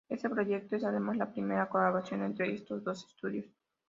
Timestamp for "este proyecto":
0.09-0.75